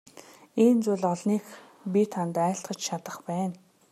Ийм 0.65 0.77
зүйл 0.85 1.03
олныг 1.13 1.45
би 1.93 2.01
танд 2.13 2.35
айлтгаж 2.45 2.79
чадах 2.87 3.17
байна. 3.27 3.55